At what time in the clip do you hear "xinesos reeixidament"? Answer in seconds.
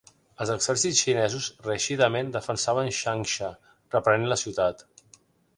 1.03-2.31